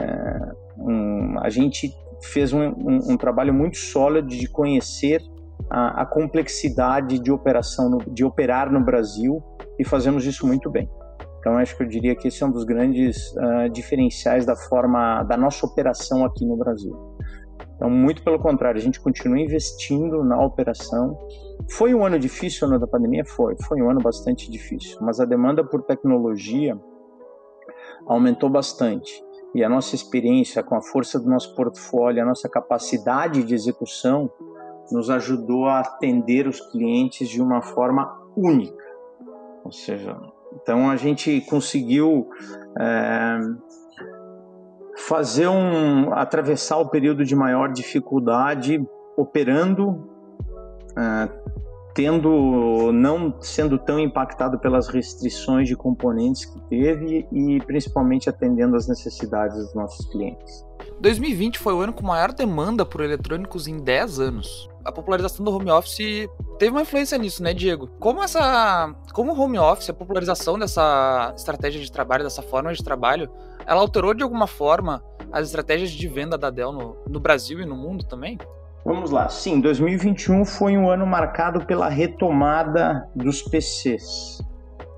é, 0.00 0.52
um, 0.78 1.38
a 1.40 1.48
gente 1.48 1.90
fez 2.22 2.52
um, 2.52 2.60
um, 2.60 3.12
um, 3.12 3.16
trabalho 3.16 3.52
muito 3.52 3.76
sólido 3.76 4.28
de 4.28 4.48
conhecer 4.48 5.22
a, 5.70 6.02
a 6.02 6.06
complexidade 6.06 7.18
de 7.18 7.30
operação, 7.30 7.90
no, 7.90 7.98
de 7.98 8.24
operar 8.24 8.72
no 8.72 8.80
Brasil 8.80 9.42
e 9.78 9.84
fazemos 9.84 10.26
isso 10.26 10.46
muito 10.46 10.70
bem. 10.70 10.88
Então, 11.38 11.56
acho 11.56 11.76
que 11.76 11.82
eu 11.82 11.88
diria 11.88 12.16
que 12.16 12.28
esse 12.28 12.42
é 12.42 12.46
um 12.46 12.50
dos 12.50 12.64
grandes 12.64 13.32
uh, 13.36 13.70
diferenciais 13.70 14.44
da 14.44 14.56
forma 14.56 15.22
da 15.22 15.36
nossa 15.36 15.64
operação 15.64 16.24
aqui 16.24 16.44
no 16.44 16.56
Brasil. 16.56 16.94
Então, 17.76 17.88
muito 17.88 18.24
pelo 18.24 18.40
contrário, 18.40 18.78
a 18.78 18.82
gente 18.82 19.00
continua 19.00 19.38
investindo 19.38 20.24
na 20.24 20.40
operação. 20.44 21.16
Foi 21.70 21.94
um 21.94 22.04
ano 22.04 22.18
difícil, 22.18 22.66
o 22.66 22.70
ano 22.70 22.80
da 22.80 22.88
pandemia? 22.88 23.24
Foi. 23.24 23.54
Foi 23.68 23.80
um 23.80 23.88
ano 23.88 24.00
bastante 24.00 24.50
difícil, 24.50 24.98
mas 25.00 25.20
a 25.20 25.24
demanda 25.24 25.64
por 25.64 25.82
tecnologia 25.82 26.76
aumentou 28.06 28.50
bastante. 28.50 29.22
E 29.54 29.64
a 29.64 29.68
nossa 29.68 29.94
experiência 29.94 30.62
com 30.62 30.74
a 30.74 30.82
força 30.82 31.18
do 31.18 31.28
nosso 31.28 31.54
portfólio, 31.54 32.22
a 32.22 32.26
nossa 32.26 32.48
capacidade 32.48 33.42
de 33.42 33.54
execução, 33.54 34.30
nos 34.90 35.10
ajudou 35.10 35.66
a 35.66 35.80
atender 35.80 36.46
os 36.46 36.60
clientes 36.60 37.28
de 37.28 37.42
uma 37.42 37.60
forma 37.60 38.18
única. 38.36 38.84
Ou 39.64 39.72
seja, 39.72 40.16
então 40.54 40.90
a 40.90 40.96
gente 40.96 41.40
conseguiu. 41.42 42.28
É, 42.78 43.38
fazer 44.98 45.46
um 45.48 46.12
atravessar 46.12 46.76
o 46.78 46.88
período 46.88 47.24
de 47.24 47.34
maior 47.34 47.72
dificuldade 47.72 48.84
operando 49.16 49.90
uh, 49.90 51.67
tendo 51.98 52.92
não 52.92 53.34
sendo 53.40 53.76
tão 53.76 53.98
impactado 53.98 54.56
pelas 54.60 54.86
restrições 54.86 55.66
de 55.66 55.74
componentes 55.74 56.44
que 56.44 56.60
teve 56.68 57.26
e 57.32 57.58
principalmente 57.66 58.30
atendendo 58.30 58.76
às 58.76 58.86
necessidades 58.86 59.56
dos 59.56 59.74
nossos 59.74 60.06
clientes. 60.06 60.64
2020 61.00 61.58
foi 61.58 61.74
o 61.74 61.80
ano 61.80 61.92
com 61.92 62.06
maior 62.06 62.32
demanda 62.32 62.86
por 62.86 63.00
eletrônicos 63.00 63.66
em 63.66 63.78
10 63.78 64.20
anos. 64.20 64.68
A 64.84 64.92
popularização 64.92 65.44
do 65.44 65.52
home 65.52 65.72
office 65.72 66.28
teve 66.56 66.70
uma 66.70 66.82
influência 66.82 67.18
nisso, 67.18 67.42
né, 67.42 67.52
Diego? 67.52 67.88
Como 67.98 68.22
essa, 68.22 68.94
como 69.12 69.32
o 69.32 69.40
home 69.40 69.58
office, 69.58 69.90
a 69.90 69.94
popularização 69.94 70.56
dessa 70.56 71.34
estratégia 71.36 71.80
de 71.80 71.90
trabalho, 71.90 72.22
dessa 72.22 72.42
forma 72.42 72.72
de 72.72 72.84
trabalho, 72.84 73.28
ela 73.66 73.80
alterou 73.80 74.14
de 74.14 74.22
alguma 74.22 74.46
forma 74.46 75.02
as 75.32 75.48
estratégias 75.48 75.90
de 75.90 76.06
venda 76.06 76.38
da 76.38 76.48
Dell 76.48 76.70
no, 76.70 76.96
no 77.08 77.18
Brasil 77.18 77.60
e 77.60 77.66
no 77.66 77.74
mundo 77.74 78.04
também? 78.04 78.38
Vamos 78.88 79.10
lá. 79.10 79.28
Sim, 79.28 79.60
2021 79.60 80.46
foi 80.46 80.78
um 80.78 80.88
ano 80.88 81.06
marcado 81.06 81.66
pela 81.66 81.90
retomada 81.90 83.06
dos 83.14 83.42
PCs, 83.42 84.42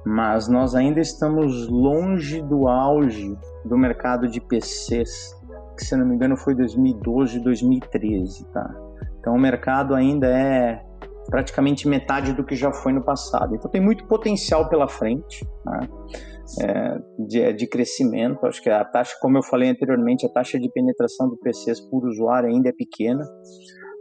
mas 0.06 0.46
nós 0.46 0.76
ainda 0.76 1.00
estamos 1.00 1.66
longe 1.66 2.40
do 2.40 2.68
auge 2.68 3.36
do 3.64 3.76
mercado 3.76 4.28
de 4.28 4.40
PCs, 4.40 5.36
que 5.76 5.84
se 5.84 5.96
não 5.96 6.06
me 6.06 6.14
engano 6.14 6.36
foi 6.36 6.54
2012, 6.54 7.40
2013, 7.40 8.46
tá? 8.52 8.72
Então 9.18 9.34
o 9.34 9.40
mercado 9.40 9.92
ainda 9.96 10.28
é 10.28 10.80
praticamente 11.28 11.88
metade 11.88 12.32
do 12.32 12.44
que 12.44 12.54
já 12.54 12.72
foi 12.72 12.92
no 12.92 13.02
passado. 13.02 13.56
Então 13.56 13.68
tem 13.68 13.80
muito 13.80 14.04
potencial 14.04 14.68
pela 14.68 14.86
frente. 14.86 15.44
Tá? 15.64 15.80
É, 16.58 16.98
de, 17.18 17.52
de, 17.52 17.66
crescimento. 17.68 18.44
Acho 18.44 18.60
que 18.60 18.68
a 18.68 18.84
taxa, 18.84 19.14
como 19.20 19.38
eu 19.38 19.42
falei 19.42 19.68
anteriormente, 19.68 20.26
a 20.26 20.28
taxa 20.28 20.58
de 20.58 20.70
penetração 20.70 21.28
do 21.28 21.36
PCs 21.38 21.80
por 21.80 22.04
usuário 22.06 22.48
ainda 22.48 22.70
é 22.70 22.72
pequena. 22.72 23.24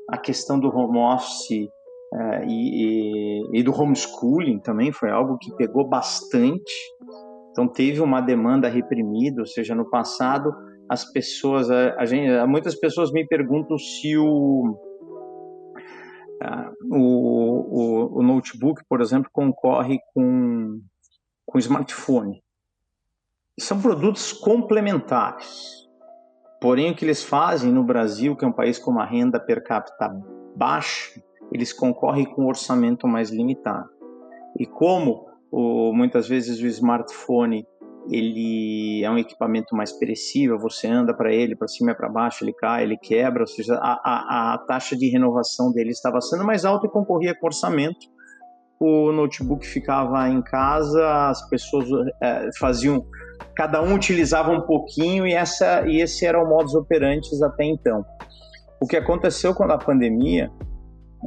A 0.09 0.17
questão 0.17 0.59
do 0.59 0.67
home 0.67 0.97
office 0.97 1.69
é, 2.13 2.45
e, 2.47 3.51
e, 3.53 3.59
e, 3.59 3.63
do 3.63 3.71
homeschooling 3.71 4.59
também 4.61 4.91
foi 4.91 5.11
algo 5.11 5.37
que 5.37 5.55
pegou 5.55 5.87
bastante. 5.87 6.73
Então 7.51 7.67
teve 7.67 8.01
uma 8.01 8.19
demanda 8.19 8.67
reprimida, 8.67 9.41
ou 9.41 9.47
seja, 9.47 9.75
no 9.75 9.89
passado 9.89 10.51
as 10.89 11.05
pessoas, 11.11 11.69
a, 11.69 11.93
a 11.99 12.05
gente, 12.05 12.31
muitas 12.47 12.73
pessoas 12.73 13.11
me 13.11 13.27
perguntam 13.27 13.77
se 13.77 14.17
o 14.17 14.75
o, 16.91 16.97
o, 16.97 18.19
o, 18.19 18.23
notebook, 18.23 18.81
por 18.87 19.01
exemplo, 19.01 19.29
concorre 19.31 19.97
com, 20.13 20.79
com 21.49 21.57
smartphone. 21.57 22.43
São 23.59 23.81
produtos 23.81 24.31
complementares. 24.31 25.87
Porém, 26.61 26.91
o 26.91 26.95
que 26.95 27.03
eles 27.03 27.23
fazem 27.23 27.71
no 27.71 27.83
Brasil, 27.83 28.35
que 28.35 28.45
é 28.45 28.47
um 28.47 28.53
país 28.53 28.77
com 28.77 28.91
uma 28.91 29.05
renda 29.05 29.39
per 29.39 29.63
capita 29.63 30.09
baixa, 30.55 31.19
eles 31.51 31.73
concorrem 31.73 32.25
com 32.25 32.43
um 32.43 32.47
orçamento 32.47 33.07
mais 33.07 33.31
limitado. 33.31 33.89
E 34.57 34.65
como 34.65 35.25
o, 35.51 35.91
muitas 35.91 36.27
vezes 36.27 36.61
o 36.61 36.67
smartphone 36.67 37.65
ele 38.11 39.03
é 39.03 39.09
um 39.09 39.17
equipamento 39.17 39.75
mais 39.75 39.91
perecível, 39.91 40.57
você 40.57 40.87
anda 40.87 41.13
para 41.13 41.33
ele, 41.33 41.55
para 41.55 41.67
cima 41.67 41.91
e 41.91 41.95
para 41.95 42.09
baixo, 42.09 42.43
ele 42.43 42.53
cai, 42.53 42.83
ele 42.83 42.97
quebra, 42.97 43.43
ou 43.43 43.47
seja, 43.47 43.75
a, 43.75 43.99
a, 44.03 44.53
a, 44.53 44.57
taxa 44.59 44.95
de 44.95 45.07
renovação 45.09 45.71
dele 45.71 45.91
estava 45.91 46.19
sendo 46.21 46.43
mais 46.43 46.65
alta 46.65 46.87
e 46.87 46.89
concorria 46.89 47.35
com 47.35 47.45
orçamento. 47.45 48.07
O 48.79 49.11
notebook 49.11 49.67
ficava 49.67 50.29
em 50.29 50.41
casa, 50.41 51.27
as 51.27 51.47
pessoas 51.49 51.85
é, 52.21 52.49
faziam, 52.57 53.05
cada 53.55 53.81
um 53.81 53.95
utilizava 53.95 54.51
um 54.51 54.61
pouquinho 54.61 55.27
e, 55.27 55.33
essa, 55.33 55.85
e 55.85 55.99
esse 55.99 56.25
era 56.25 56.41
o 56.41 56.47
modus 56.47 56.73
operandi 56.73 57.27
até 57.43 57.65
então. 57.65 58.05
O 58.81 58.87
que 58.87 58.95
aconteceu 58.95 59.53
com 59.53 59.63
a 59.65 59.77
pandemia, 59.77 60.49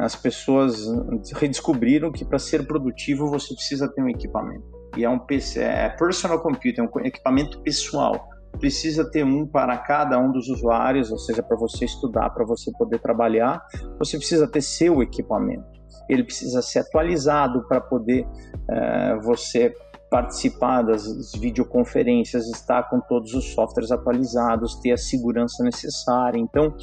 as 0.01 0.17
pessoas 0.17 0.87
redescobriram 1.35 2.11
que 2.11 2.25
para 2.25 2.39
ser 2.39 2.67
produtivo 2.67 3.29
você 3.29 3.55
precisa 3.55 3.87
ter 3.87 4.03
um 4.03 4.09
equipamento 4.09 4.65
e 4.97 5.05
é 5.05 5.09
um 5.09 5.19
PC, 5.19 5.61
é 5.61 5.89
personal 5.91 6.41
computer, 6.41 6.81
é 6.81 6.85
um 6.85 7.07
equipamento 7.07 7.61
pessoal. 7.61 8.29
Precisa 8.59 9.11
ter 9.11 9.25
um 9.25 9.47
para 9.47 9.77
cada 9.79 10.19
um 10.19 10.31
dos 10.31 10.49
usuários, 10.49 11.11
ou 11.11 11.19
seja, 11.19 11.43
para 11.43 11.57
você 11.57 11.87
estudar, 11.87 12.31
para 12.31 12.45
você 12.45 12.71
poder 12.73 12.99
trabalhar, 12.99 13.63
você 13.99 14.19
precisa 14.19 14.47
ter 14.47 14.61
seu 14.61 15.03
equipamento. 15.03 15.82
Ele 16.09 16.25
precisa 16.25 16.63
ser 16.63 16.81
atualizado 16.81 17.67
para 17.69 17.81
poder 17.81 18.27
é, 18.69 19.17
você 19.17 19.75
participar 20.11 20.83
das 20.83 21.33
videoconferências, 21.33 22.47
estar 22.49 22.83
com 22.91 23.01
todos 23.01 23.33
os 23.33 23.55
softwares 23.55 23.91
atualizados, 23.91 24.75
ter 24.77 24.93
a 24.93 24.97
segurança 24.99 25.65
necessária. 25.65 26.39
Então, 26.39 26.75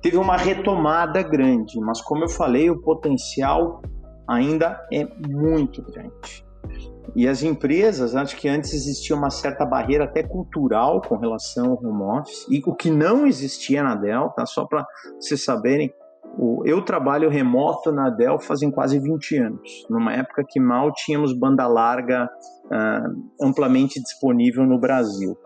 teve 0.00 0.16
uma 0.16 0.36
retomada 0.36 1.22
grande, 1.22 1.80
mas 1.80 2.00
como 2.00 2.22
eu 2.22 2.28
falei, 2.28 2.70
o 2.70 2.80
potencial 2.80 3.82
ainda 4.28 4.80
é 4.92 5.04
muito 5.28 5.82
grande. 5.82 6.44
E 7.14 7.28
as 7.28 7.42
empresas, 7.42 8.14
acho 8.14 8.36
que 8.36 8.48
antes 8.48 8.72
existia 8.72 9.14
uma 9.14 9.28
certa 9.28 9.66
barreira 9.66 10.04
até 10.04 10.22
cultural 10.22 11.02
com 11.02 11.16
relação 11.16 11.72
ao 11.72 11.84
home 11.84 12.20
office, 12.20 12.46
e 12.48 12.62
o 12.64 12.74
que 12.74 12.90
não 12.90 13.26
existia 13.26 13.82
na 13.82 13.94
Dell, 13.94 14.30
tá? 14.30 14.46
só 14.46 14.64
para 14.64 14.86
vocês 15.20 15.44
saberem, 15.44 15.92
eu 16.64 16.82
trabalho 16.82 17.28
remoto 17.28 17.92
na 17.92 18.08
Dell 18.08 18.38
fazem 18.38 18.70
quase 18.70 18.98
20 18.98 19.36
anos, 19.36 19.86
numa 19.90 20.12
época 20.12 20.44
que 20.48 20.58
mal 20.58 20.92
tínhamos 20.92 21.32
banda 21.32 21.66
larga 21.66 22.28
uh, 22.66 23.46
amplamente 23.46 24.00
disponível 24.00 24.64
no 24.64 24.78
Brasil. 24.78 25.36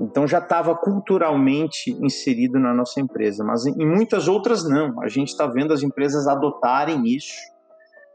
Então 0.00 0.26
já 0.28 0.38
estava 0.38 0.76
culturalmente 0.76 1.90
inserido 1.90 2.58
na 2.58 2.72
nossa 2.72 3.00
empresa, 3.00 3.42
mas 3.44 3.66
em 3.66 3.86
muitas 3.86 4.28
outras 4.28 4.68
não. 4.68 5.02
A 5.02 5.08
gente 5.08 5.28
está 5.28 5.46
vendo 5.46 5.72
as 5.72 5.82
empresas 5.82 6.28
adotarem 6.28 7.02
isso, 7.04 7.34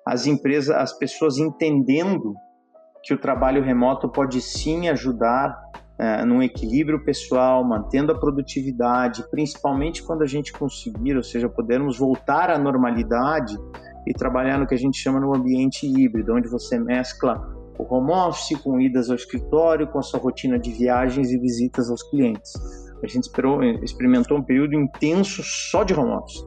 as 0.08 0.26
empresas, 0.26 0.76
as 0.76 0.98
pessoas 0.98 1.38
entendendo 1.38 2.34
que 3.04 3.14
o 3.14 3.18
trabalho 3.18 3.62
remoto 3.62 4.08
pode 4.08 4.42
sim 4.42 4.88
ajudar 4.88 5.62
é, 5.98 6.26
num 6.26 6.42
equilíbrio 6.42 7.04
pessoal, 7.04 7.64
mantendo 7.64 8.12
a 8.12 8.20
produtividade, 8.20 9.24
principalmente 9.30 10.04
quando 10.04 10.24
a 10.24 10.28
gente 10.28 10.52
conseguir, 10.52 11.16
ou 11.16 11.24
seja, 11.24 11.48
podermos 11.48 11.98
voltar 11.98 12.50
à 12.50 12.58
normalidade 12.58 13.58
e 14.08 14.14
trabalhar 14.14 14.58
no 14.58 14.68
que 14.68 14.74
a 14.74 14.78
gente 14.78 14.98
chama 14.98 15.20
no 15.20 15.36
ambiente 15.36 15.86
híbrido, 15.86 16.34
onde 16.34 16.50
você 16.50 16.80
mescla 16.80 17.42
o 17.78 17.96
home 17.96 18.12
office 18.12 18.58
com 18.62 18.80
idas 18.80 19.10
ao 19.10 19.16
escritório, 19.16 19.88
com 19.88 20.00
a 20.00 20.02
sua 20.02 20.20
rotina 20.20 20.60
de 20.60 20.72
viagens 20.72 21.32
e 21.32 21.38
visitas 21.38 21.90
aos 21.90 22.04
clientes. 22.04 22.52
A 23.04 23.08
gente 23.08 23.24
esperou, 23.24 23.64
experimentou 23.64 24.38
um 24.38 24.44
período 24.44 24.76
intenso 24.76 25.42
só 25.44 25.84
de 25.84 25.94
home 25.94 26.12
office. 26.12 26.44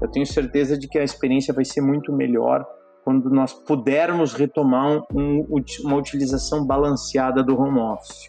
Eu 0.00 0.08
tenho 0.08 0.26
certeza 0.26 0.78
de 0.78 0.86
que 0.86 0.98
a 0.98 1.02
experiência 1.02 1.52
vai 1.52 1.64
ser 1.64 1.80
muito 1.80 2.12
melhor 2.12 2.64
quando 3.04 3.30
nós 3.30 3.52
pudermos 3.52 4.34
retomar 4.34 5.02
um, 5.14 5.44
uma 5.84 5.96
utilização 5.96 6.64
balanceada 6.66 7.42
do 7.42 7.58
home 7.58 7.80
office. 7.80 8.28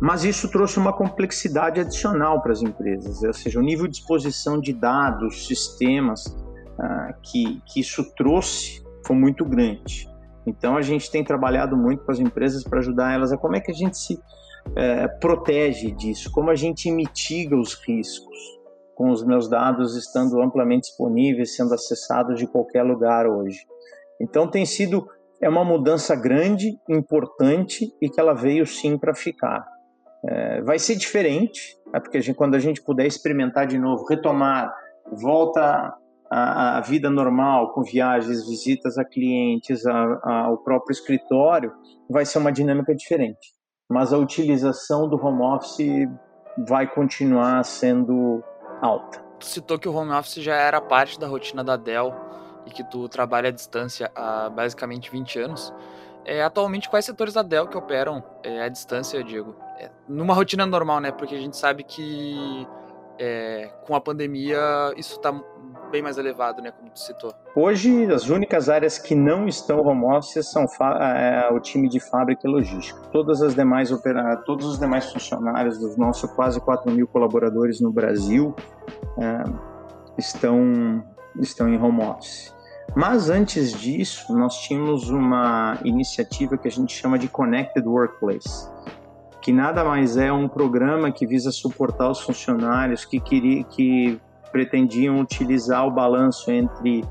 Mas 0.00 0.24
isso 0.24 0.50
trouxe 0.50 0.78
uma 0.78 0.92
complexidade 0.92 1.80
adicional 1.80 2.42
para 2.42 2.52
as 2.52 2.62
empresas, 2.62 3.22
ou 3.22 3.32
seja, 3.32 3.58
o 3.58 3.62
nível 3.62 3.86
de 3.86 3.96
exposição 3.96 4.60
de 4.60 4.72
dados, 4.72 5.46
sistemas 5.46 6.26
uh, 6.26 7.14
que, 7.22 7.62
que 7.66 7.80
isso 7.80 8.04
trouxe 8.14 8.82
foi 9.06 9.16
muito 9.16 9.44
grande. 9.44 10.08
Então 10.46 10.76
a 10.76 10.82
gente 10.82 11.10
tem 11.10 11.24
trabalhado 11.24 11.76
muito 11.76 12.04
com 12.04 12.12
as 12.12 12.18
empresas 12.18 12.64
para 12.64 12.80
ajudar 12.80 13.14
elas 13.14 13.32
a 13.32 13.38
como 13.38 13.56
é 13.56 13.60
que 13.60 13.70
a 13.70 13.74
gente 13.74 13.96
se 13.96 14.20
é, 14.76 15.08
protege 15.08 15.90
disso, 15.90 16.30
como 16.32 16.50
a 16.50 16.54
gente 16.54 16.90
mitiga 16.90 17.56
os 17.56 17.74
riscos 17.74 18.38
com 18.94 19.10
os 19.10 19.24
meus 19.24 19.48
dados 19.48 19.96
estando 19.96 20.40
amplamente 20.40 20.88
disponíveis, 20.88 21.56
sendo 21.56 21.74
acessados 21.74 22.38
de 22.38 22.46
qualquer 22.46 22.82
lugar 22.82 23.26
hoje. 23.26 23.58
Então 24.20 24.46
tem 24.46 24.64
sido 24.64 25.08
é 25.40 25.48
uma 25.48 25.64
mudança 25.64 26.14
grande, 26.14 26.78
importante 26.88 27.92
e 28.00 28.08
que 28.08 28.20
ela 28.20 28.32
veio 28.32 28.64
sim 28.64 28.96
para 28.96 29.14
ficar. 29.14 29.66
É, 30.26 30.62
vai 30.62 30.78
ser 30.78 30.96
diferente, 30.96 31.76
é 31.94 32.00
porque 32.00 32.18
a 32.18 32.20
gente, 32.20 32.36
quando 32.36 32.54
a 32.54 32.58
gente 32.58 32.82
puder 32.82 33.06
experimentar 33.06 33.66
de 33.66 33.78
novo, 33.78 34.06
retomar, 34.06 34.74
volta 35.12 35.94
à, 36.30 36.80
vida 36.80 37.10
normal, 37.10 37.72
com 37.72 37.82
viagens, 37.82 38.48
visitas 38.48 38.96
a 38.96 39.04
clientes, 39.04 39.84
a, 39.86 40.20
a, 40.22 40.40
ao 40.46 40.58
próprio 40.58 40.92
escritório, 40.92 41.72
vai 42.08 42.24
ser 42.24 42.38
uma 42.38 42.50
dinâmica 42.50 42.94
diferente. 42.94 43.52
Mas 43.88 44.12
a 44.12 44.18
utilização 44.18 45.08
do 45.08 45.16
home 45.16 45.42
office 45.42 46.08
vai 46.66 46.86
continuar 46.86 47.62
sendo 47.64 48.42
alta. 48.80 49.22
Tu 49.38 49.46
citou 49.46 49.78
que 49.78 49.88
o 49.88 49.94
home 49.94 50.12
office 50.12 50.42
já 50.42 50.54
era 50.54 50.80
parte 50.80 51.18
da 51.18 51.26
rotina 51.26 51.62
da 51.62 51.76
Dell 51.76 52.14
e 52.66 52.70
que 52.70 52.82
tu 52.82 53.08
trabalha 53.08 53.48
à 53.48 53.52
distância 53.52 54.10
há 54.14 54.48
basicamente 54.48 55.10
20 55.10 55.38
anos. 55.38 55.72
É, 56.24 56.42
atualmente, 56.42 56.88
quais 56.88 57.04
setores 57.04 57.34
da 57.34 57.42
Dell 57.42 57.68
que 57.68 57.76
operam 57.76 58.22
é, 58.42 58.62
à 58.62 58.68
distância, 58.68 59.22
Diego? 59.22 59.54
É, 59.78 59.90
numa 60.08 60.34
rotina 60.34 60.64
normal, 60.64 61.00
né? 61.00 61.12
Porque 61.12 61.34
a 61.34 61.38
gente 61.38 61.56
sabe 61.56 61.84
que 61.84 62.66
é, 63.18 63.70
com 63.86 63.94
a 63.94 64.00
pandemia 64.00 64.58
isso 64.96 65.16
está 65.16 65.32
bem 65.90 66.02
mais 66.02 66.18
elevado, 66.18 66.62
né? 66.62 66.72
Como 66.72 66.90
tu 66.90 66.98
citou. 66.98 67.32
Hoje, 67.54 68.12
as 68.12 68.28
únicas 68.28 68.68
áreas 68.68 68.98
que 68.98 69.14
não 69.14 69.46
estão 69.46 69.80
home 69.86 70.04
office 70.06 70.46
são 70.46 70.64
é, 70.64 71.48
o 71.52 71.60
time 71.60 71.88
de 71.88 72.00
fábrica 72.00 72.48
e 72.48 72.50
logística. 72.50 73.00
Todas 73.12 73.42
as 73.42 73.54
demais 73.54 73.90
todos 74.44 74.66
os 74.66 74.78
demais 74.78 75.12
funcionários 75.12 75.78
dos 75.78 75.96
nossos 75.96 76.30
quase 76.32 76.60
4 76.60 76.90
mil 76.90 77.06
colaboradores 77.06 77.80
no 77.80 77.92
Brasil 77.92 78.54
é, 79.18 79.44
estão, 80.18 81.04
estão 81.40 81.68
em 81.68 81.80
home 81.80 82.02
office. 82.02 82.53
Mas 82.94 83.28
antes 83.28 83.72
disso, 83.72 84.32
nós 84.36 84.60
tínhamos 84.60 85.10
uma 85.10 85.78
iniciativa 85.84 86.56
que 86.56 86.68
a 86.68 86.70
gente 86.70 86.94
chama 86.94 87.18
de 87.18 87.28
Connected 87.28 87.86
Workplace, 87.86 88.68
que 89.40 89.52
nada 89.52 89.84
mais 89.84 90.16
é 90.16 90.32
um 90.32 90.48
programa 90.48 91.10
que 91.10 91.26
visa 91.26 91.50
suportar 91.50 92.10
os 92.10 92.20
funcionários 92.20 93.04
que, 93.04 93.18
queria, 93.18 93.64
que 93.64 94.20
pretendiam 94.52 95.18
utilizar 95.18 95.86
o 95.86 95.90
balanço 95.90 96.50
entre 96.52 97.04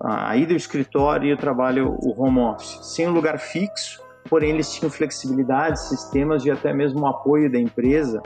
a 0.00 0.36
ida 0.36 0.52
ao 0.52 0.56
escritório 0.56 1.30
e 1.30 1.32
o 1.32 1.36
trabalho, 1.36 1.96
o 2.00 2.14
home 2.22 2.38
office, 2.38 2.78
sem 2.82 3.08
um 3.08 3.12
lugar 3.12 3.38
fixo, 3.38 4.00
porém 4.30 4.50
eles 4.50 4.72
tinham 4.72 4.88
flexibilidade, 4.88 5.80
sistemas 5.88 6.44
e 6.44 6.50
até 6.50 6.72
mesmo 6.72 7.04
apoio 7.04 7.50
da 7.50 7.58
empresa 7.58 8.22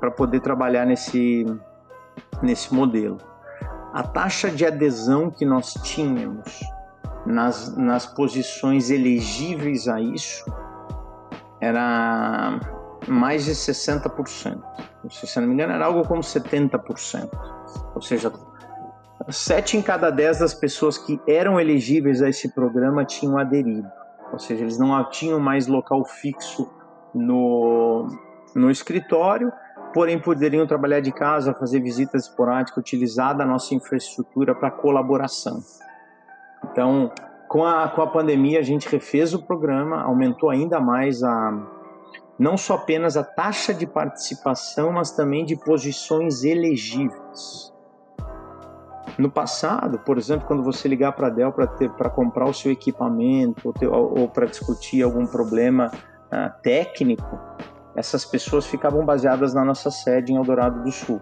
para 0.00 0.10
poder 0.10 0.40
trabalhar 0.40 0.86
nesse, 0.86 1.44
nesse 2.42 2.72
modelo 2.72 3.18
a 3.94 4.02
taxa 4.02 4.50
de 4.50 4.66
adesão 4.66 5.30
que 5.30 5.46
nós 5.46 5.74
tínhamos 5.74 6.60
nas, 7.24 7.76
nas 7.76 8.04
posições 8.04 8.90
elegíveis 8.90 9.86
a 9.86 10.00
isso 10.00 10.44
era 11.60 12.58
mais 13.06 13.44
de 13.44 13.52
60%. 13.52 14.60
Se 15.08 15.40
não 15.40 15.46
me 15.46 15.54
engano, 15.54 15.74
era 15.74 15.86
algo 15.86 16.02
como 16.08 16.22
70%. 16.22 17.30
Ou 17.94 18.02
seja, 18.02 18.32
sete 19.28 19.76
em 19.76 19.82
cada 19.82 20.10
dez 20.10 20.40
das 20.40 20.54
pessoas 20.54 20.98
que 20.98 21.20
eram 21.28 21.60
elegíveis 21.60 22.20
a 22.20 22.28
esse 22.28 22.52
programa 22.52 23.04
tinham 23.04 23.38
aderido. 23.38 23.88
Ou 24.32 24.40
seja, 24.40 24.62
eles 24.62 24.76
não 24.76 25.08
tinham 25.08 25.38
mais 25.38 25.68
local 25.68 26.04
fixo 26.04 26.68
no, 27.14 28.08
no 28.56 28.72
escritório 28.72 29.52
porém 29.94 30.18
poderiam 30.18 30.66
trabalhar 30.66 30.98
de 30.98 31.12
casa, 31.12 31.54
fazer 31.54 31.80
visitas 31.80 32.24
esporádicas, 32.24 32.76
utilizar 32.76 33.36
da 33.36 33.46
nossa 33.46 33.74
infraestrutura 33.74 34.54
para 34.54 34.70
colaboração. 34.70 35.62
Então, 36.64 37.12
com 37.48 37.64
a, 37.64 37.88
com 37.88 38.02
a 38.02 38.06
pandemia, 38.08 38.58
a 38.58 38.62
gente 38.62 38.88
refez 38.88 39.32
o 39.32 39.42
programa, 39.46 40.02
aumentou 40.02 40.50
ainda 40.50 40.80
mais 40.80 41.22
a 41.22 41.70
não 42.36 42.56
só 42.56 42.74
apenas 42.74 43.16
a 43.16 43.22
taxa 43.22 43.72
de 43.72 43.86
participação, 43.86 44.90
mas 44.90 45.12
também 45.12 45.44
de 45.44 45.54
posições 45.54 46.42
elegíveis. 46.42 47.72
No 49.16 49.30
passado, 49.30 50.00
por 50.00 50.18
exemplo, 50.18 50.44
quando 50.44 50.64
você 50.64 50.88
ligar 50.88 51.12
para 51.12 51.28
a 51.28 51.30
Dell 51.30 51.52
para 51.52 52.10
comprar 52.10 52.46
o 52.46 52.52
seu 52.52 52.72
equipamento 52.72 53.72
ou, 53.82 54.18
ou, 54.18 54.28
para 54.28 54.46
discutir 54.46 55.04
algum 55.04 55.24
problema 55.24 55.92
uh, 55.92 56.62
técnico, 56.62 57.38
essas 57.96 58.24
pessoas 58.24 58.66
ficavam 58.66 59.04
baseadas 59.04 59.54
na 59.54 59.64
nossa 59.64 59.90
sede 59.90 60.32
em 60.32 60.36
Eldorado 60.36 60.82
do 60.82 60.90
Sul. 60.90 61.20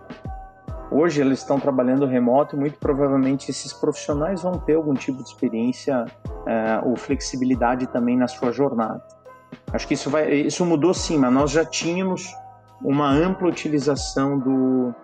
Hoje 0.90 1.22
eles 1.22 1.38
estão 1.38 1.58
trabalhando 1.58 2.04
remoto 2.04 2.54
e 2.54 2.58
muito 2.58 2.78
provavelmente 2.78 3.50
esses 3.50 3.72
profissionais 3.72 4.42
vão 4.42 4.58
ter 4.58 4.74
algum 4.74 4.92
tipo 4.92 5.22
de 5.22 5.28
experiência 5.28 6.04
é, 6.46 6.80
ou 6.84 6.96
flexibilidade 6.96 7.86
também 7.86 8.16
na 8.16 8.28
sua 8.28 8.52
jornada. 8.52 9.02
Acho 9.72 9.88
que 9.88 9.94
isso, 9.94 10.10
vai, 10.10 10.30
isso 10.32 10.64
mudou 10.66 10.92
sim, 10.92 11.16
mas 11.16 11.32
nós 11.32 11.50
já 11.50 11.64
tínhamos 11.64 12.30
uma 12.82 13.10
ampla 13.10 13.48
utilização 13.48 14.38
do, 14.38 14.94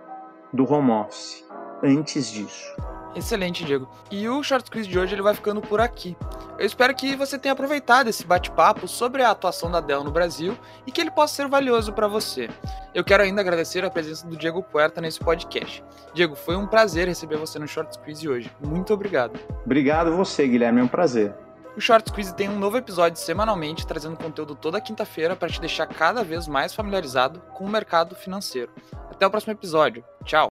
do 0.53 0.71
home 0.71 0.91
office 0.91 1.45
antes 1.83 2.31
disso. 2.31 2.77
Excelente, 3.15 3.65
Diego. 3.65 3.89
E 4.11 4.29
o 4.29 4.43
Short 4.43 4.71
Quiz 4.71 4.87
de 4.87 4.99
hoje 4.99 5.15
ele 5.15 5.23
vai 5.23 5.35
ficando 5.35 5.61
por 5.61 5.81
aqui. 5.81 6.17
Eu 6.59 6.67
espero 6.67 6.93
que 6.93 7.15
você 7.15 7.39
tenha 7.39 7.53
aproveitado 7.53 8.09
esse 8.09 8.27
bate-papo 8.27 8.89
sobre 8.89 9.23
a 9.23 9.31
atuação 9.31 9.71
da 9.71 9.81
Dell 9.81 10.03
no 10.03 10.11
Brasil 10.11 10.59
e 10.85 10.91
que 10.91 11.01
ele 11.01 11.11
possa 11.11 11.37
ser 11.37 11.47
valioso 11.47 11.93
para 11.93 12.09
você. 12.09 12.51
Eu 12.93 13.05
quero 13.05 13.23
ainda 13.23 13.41
agradecer 13.41 13.85
a 13.85 13.91
presença 13.91 14.27
do 14.27 14.37
Diego 14.37 14.61
Puerta 14.61 15.01
nesse 15.01 15.21
podcast. 15.21 15.85
Diego, 16.13 16.35
foi 16.35 16.57
um 16.57 16.67
prazer 16.67 17.07
receber 17.07 17.37
você 17.37 17.61
no 17.61 17.69
Short 17.69 17.97
Quiz 18.01 18.19
de 18.19 18.29
hoje. 18.29 18.51
Muito 18.61 18.93
obrigado. 18.93 19.39
Obrigado 19.65 20.17
você, 20.17 20.49
Guilherme. 20.49 20.81
É 20.81 20.85
um 20.85 20.89
prazer. 20.89 21.33
O 21.77 21.81
Short 21.81 22.11
Quiz 22.13 22.33
tem 22.33 22.49
um 22.49 22.59
novo 22.59 22.77
episódio 22.77 23.21
semanalmente, 23.21 23.87
trazendo 23.87 24.17
conteúdo 24.17 24.57
toda 24.57 24.81
quinta-feira 24.81 25.37
para 25.37 25.49
te 25.49 25.61
deixar 25.61 25.87
cada 25.87 26.25
vez 26.25 26.49
mais 26.49 26.75
familiarizado 26.75 27.41
com 27.55 27.65
o 27.65 27.69
mercado 27.69 28.17
financeiro. 28.17 28.73
Até 29.13 29.25
o 29.25 29.31
próximo 29.31 29.53
episódio. 29.53 30.03
Tchau! 30.25 30.47